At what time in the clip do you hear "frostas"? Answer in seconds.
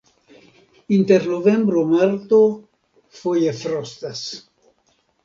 3.63-4.19